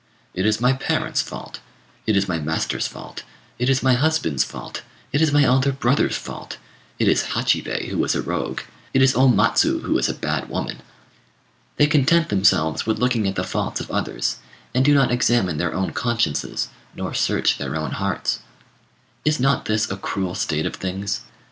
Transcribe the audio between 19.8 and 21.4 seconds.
a cruel state of things?